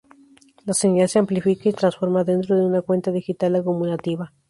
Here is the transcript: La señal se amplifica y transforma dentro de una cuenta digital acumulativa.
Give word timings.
La 0.65 0.73
señal 0.73 1.07
se 1.09 1.19
amplifica 1.19 1.69
y 1.69 1.73
transforma 1.73 2.23
dentro 2.23 2.57
de 2.57 2.65
una 2.65 2.81
cuenta 2.81 3.11
digital 3.11 3.55
acumulativa. 3.55 4.33